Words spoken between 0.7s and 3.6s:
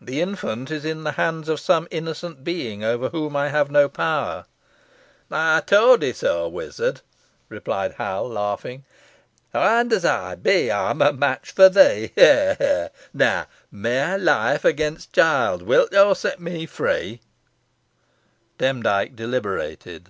is in the hands of some innocent being over whom I